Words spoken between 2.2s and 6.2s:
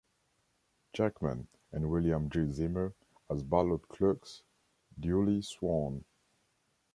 G. Ziemer as ballot clerks, duly sworn.